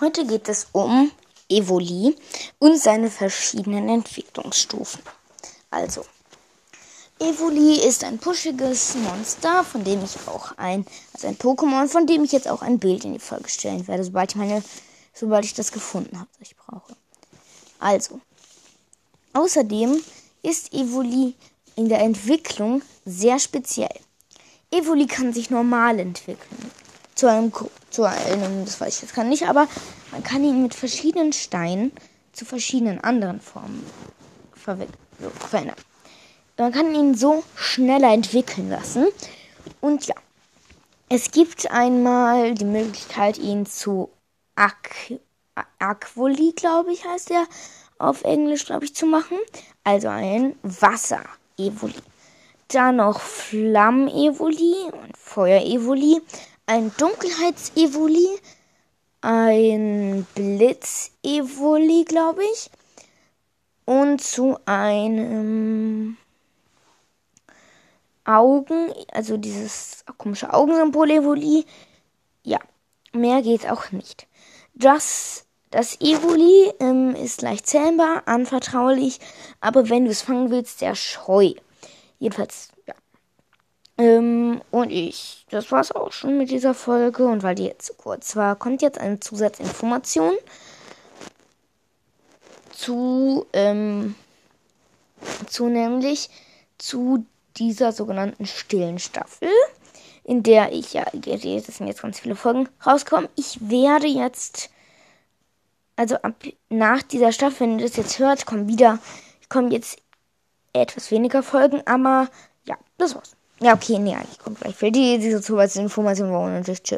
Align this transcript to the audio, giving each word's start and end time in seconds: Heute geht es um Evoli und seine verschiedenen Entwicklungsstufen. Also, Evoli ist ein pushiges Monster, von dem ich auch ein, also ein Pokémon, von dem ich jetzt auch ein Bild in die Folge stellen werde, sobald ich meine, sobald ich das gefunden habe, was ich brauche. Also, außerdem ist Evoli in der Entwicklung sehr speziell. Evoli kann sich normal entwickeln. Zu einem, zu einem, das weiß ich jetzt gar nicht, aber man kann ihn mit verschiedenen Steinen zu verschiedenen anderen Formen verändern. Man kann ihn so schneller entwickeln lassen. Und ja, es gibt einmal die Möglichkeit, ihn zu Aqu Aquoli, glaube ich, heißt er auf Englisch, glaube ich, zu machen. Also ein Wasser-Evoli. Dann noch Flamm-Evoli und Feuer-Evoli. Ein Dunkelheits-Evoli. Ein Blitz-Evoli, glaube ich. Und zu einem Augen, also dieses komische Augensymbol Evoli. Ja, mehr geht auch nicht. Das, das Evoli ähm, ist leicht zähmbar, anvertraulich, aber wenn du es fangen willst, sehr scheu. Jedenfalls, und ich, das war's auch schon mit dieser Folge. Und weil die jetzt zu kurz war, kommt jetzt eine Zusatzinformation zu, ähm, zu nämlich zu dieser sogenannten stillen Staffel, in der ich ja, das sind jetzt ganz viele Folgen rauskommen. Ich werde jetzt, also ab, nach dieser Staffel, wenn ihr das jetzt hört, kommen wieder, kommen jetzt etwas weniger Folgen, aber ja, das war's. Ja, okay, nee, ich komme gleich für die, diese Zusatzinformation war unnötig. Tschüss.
Heute 0.00 0.24
geht 0.24 0.48
es 0.48 0.68
um 0.70 1.10
Evoli 1.48 2.14
und 2.60 2.80
seine 2.80 3.10
verschiedenen 3.10 3.88
Entwicklungsstufen. 3.88 5.02
Also, 5.72 6.04
Evoli 7.18 7.80
ist 7.80 8.04
ein 8.04 8.18
pushiges 8.18 8.94
Monster, 8.94 9.64
von 9.64 9.82
dem 9.82 10.04
ich 10.04 10.14
auch 10.28 10.56
ein, 10.56 10.86
also 11.12 11.26
ein 11.26 11.36
Pokémon, 11.36 11.88
von 11.88 12.06
dem 12.06 12.22
ich 12.22 12.30
jetzt 12.30 12.46
auch 12.46 12.62
ein 12.62 12.78
Bild 12.78 13.04
in 13.04 13.14
die 13.14 13.18
Folge 13.18 13.48
stellen 13.48 13.88
werde, 13.88 14.04
sobald 14.04 14.30
ich 14.30 14.36
meine, 14.36 14.62
sobald 15.12 15.44
ich 15.44 15.54
das 15.54 15.72
gefunden 15.72 16.16
habe, 16.16 16.28
was 16.38 16.48
ich 16.48 16.56
brauche. 16.56 16.94
Also, 17.80 18.20
außerdem 19.32 20.00
ist 20.44 20.72
Evoli 20.72 21.34
in 21.74 21.88
der 21.88 22.02
Entwicklung 22.02 22.82
sehr 23.04 23.40
speziell. 23.40 23.98
Evoli 24.70 25.08
kann 25.08 25.32
sich 25.32 25.50
normal 25.50 25.98
entwickeln. 25.98 26.70
Zu 27.18 27.28
einem, 27.28 27.52
zu 27.90 28.04
einem, 28.04 28.64
das 28.64 28.80
weiß 28.80 28.94
ich 28.94 29.02
jetzt 29.02 29.14
gar 29.16 29.24
nicht, 29.24 29.48
aber 29.48 29.66
man 30.12 30.22
kann 30.22 30.44
ihn 30.44 30.62
mit 30.62 30.72
verschiedenen 30.72 31.32
Steinen 31.32 31.90
zu 32.32 32.44
verschiedenen 32.44 33.00
anderen 33.00 33.40
Formen 33.40 33.84
verändern. 34.54 35.74
Man 36.56 36.70
kann 36.70 36.94
ihn 36.94 37.16
so 37.16 37.42
schneller 37.56 38.12
entwickeln 38.12 38.70
lassen. 38.70 39.08
Und 39.80 40.06
ja, 40.06 40.14
es 41.08 41.32
gibt 41.32 41.68
einmal 41.72 42.54
die 42.54 42.64
Möglichkeit, 42.64 43.36
ihn 43.36 43.66
zu 43.66 44.10
Aqu 44.54 45.18
Aquoli, 45.80 46.52
glaube 46.54 46.92
ich, 46.92 47.04
heißt 47.04 47.32
er 47.32 47.44
auf 47.98 48.22
Englisch, 48.22 48.66
glaube 48.66 48.84
ich, 48.84 48.94
zu 48.94 49.06
machen. 49.06 49.38
Also 49.82 50.06
ein 50.06 50.54
Wasser-Evoli. 50.62 51.94
Dann 52.68 52.96
noch 52.96 53.18
Flamm-Evoli 53.18 54.92
und 54.92 55.16
Feuer-Evoli. 55.16 56.20
Ein 56.70 56.92
Dunkelheits-Evoli. 56.98 58.28
Ein 59.22 60.26
Blitz-Evoli, 60.34 62.04
glaube 62.04 62.42
ich. 62.44 62.70
Und 63.86 64.22
zu 64.22 64.58
einem 64.66 66.18
Augen, 68.26 68.92
also 69.12 69.38
dieses 69.38 70.04
komische 70.18 70.52
Augensymbol 70.52 71.10
Evoli. 71.10 71.64
Ja, 72.42 72.58
mehr 73.14 73.40
geht 73.40 73.66
auch 73.70 73.90
nicht. 73.90 74.26
Das, 74.74 75.46
das 75.70 75.98
Evoli 76.02 76.70
ähm, 76.80 77.14
ist 77.14 77.40
leicht 77.40 77.66
zähmbar, 77.66 78.24
anvertraulich, 78.26 79.20
aber 79.62 79.88
wenn 79.88 80.04
du 80.04 80.10
es 80.10 80.20
fangen 80.20 80.50
willst, 80.50 80.80
sehr 80.80 80.94
scheu. 80.94 81.54
Jedenfalls, 82.18 82.68
und 84.88 84.94
ich, 84.94 85.44
das 85.50 85.70
war's 85.70 85.92
auch 85.92 86.12
schon 86.12 86.38
mit 86.38 86.50
dieser 86.50 86.72
Folge. 86.72 87.26
Und 87.26 87.42
weil 87.42 87.54
die 87.54 87.66
jetzt 87.66 87.86
zu 87.86 87.94
kurz 87.94 88.36
war, 88.36 88.56
kommt 88.56 88.80
jetzt 88.80 88.98
eine 88.98 89.20
Zusatzinformation 89.20 90.32
zu, 92.72 93.44
ähm, 93.52 94.14
zu 95.46 95.68
nämlich 95.68 96.30
zu 96.78 97.26
dieser 97.58 97.92
sogenannten 97.92 98.46
stillen 98.46 98.98
Staffel, 98.98 99.50
in 100.24 100.42
der 100.42 100.72
ich 100.72 100.94
ja, 100.94 101.04
das 101.12 101.42
sind 101.42 101.86
jetzt 101.86 102.00
ganz 102.00 102.20
viele 102.20 102.36
Folgen 102.36 102.66
rauskommen. 102.86 103.28
Ich 103.36 103.58
werde 103.68 104.06
jetzt, 104.06 104.70
also 105.96 106.16
ab, 106.16 106.34
nach 106.70 107.02
dieser 107.02 107.32
Staffel, 107.32 107.60
wenn 107.60 107.78
ihr 107.78 107.86
das 107.86 107.96
jetzt 107.96 108.18
hört, 108.18 108.46
kommen 108.46 108.68
wieder, 108.68 109.00
kommen 109.50 109.70
jetzt 109.70 109.98
etwas 110.72 111.10
weniger 111.10 111.42
Folgen, 111.42 111.82
aber 111.86 112.28
ja, 112.64 112.78
das 112.96 113.14
war's. 113.14 113.34
Ja, 113.60 113.74
okay, 113.74 113.98
nee, 113.98 114.16
ich 114.30 114.37
komme 114.37 114.37
gleich 114.37 114.37
für 114.72 114.90
die, 114.90 115.18
diese 115.18 115.40
Zusatzinformation 115.40 116.30
war 116.32 116.40
unnötig. 116.40 116.82
Tschüss. 116.82 116.96